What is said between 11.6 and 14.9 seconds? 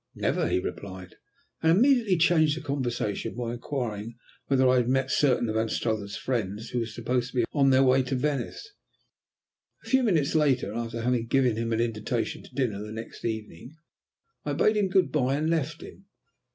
an invitation to dinner on the next evening, I bade him